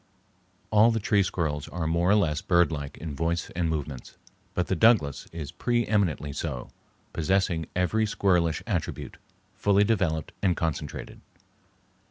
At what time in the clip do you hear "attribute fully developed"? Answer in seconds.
8.65-10.31